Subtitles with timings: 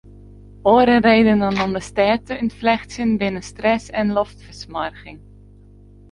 [0.69, 5.19] Oare redenen om de stêd te ûntflechtsjen binne stress en loftfersmoarging.